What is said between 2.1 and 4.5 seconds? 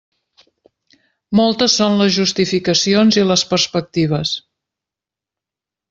justificacions i les perspectives.